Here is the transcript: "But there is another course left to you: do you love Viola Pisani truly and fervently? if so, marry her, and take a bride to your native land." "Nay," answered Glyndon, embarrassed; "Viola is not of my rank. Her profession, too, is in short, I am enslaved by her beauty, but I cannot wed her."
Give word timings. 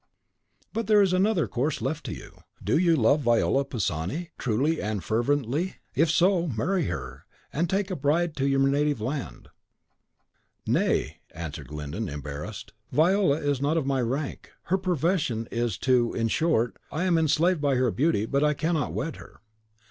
"But 0.73 0.87
there 0.87 1.03
is 1.03 1.13
another 1.13 1.47
course 1.47 1.79
left 1.79 2.05
to 2.07 2.11
you: 2.15 2.39
do 2.63 2.75
you 2.79 2.95
love 2.95 3.21
Viola 3.21 3.63
Pisani 3.63 4.31
truly 4.39 4.81
and 4.81 5.03
fervently? 5.03 5.75
if 5.93 6.09
so, 6.09 6.47
marry 6.47 6.85
her, 6.85 7.25
and 7.53 7.69
take 7.69 7.91
a 7.91 7.95
bride 7.95 8.35
to 8.37 8.47
your 8.47 8.61
native 8.61 8.99
land." 8.99 9.49
"Nay," 10.65 11.19
answered 11.29 11.67
Glyndon, 11.67 12.09
embarrassed; 12.09 12.73
"Viola 12.91 13.35
is 13.35 13.61
not 13.61 13.77
of 13.77 13.85
my 13.85 14.01
rank. 14.01 14.49
Her 14.63 14.77
profession, 14.79 15.47
too, 15.51 16.13
is 16.15 16.19
in 16.19 16.29
short, 16.29 16.77
I 16.91 17.03
am 17.03 17.19
enslaved 17.19 17.61
by 17.61 17.75
her 17.75 17.91
beauty, 17.91 18.25
but 18.25 18.43
I 18.43 18.55
cannot 18.55 18.93
wed 18.93 19.17
her." 19.17 19.41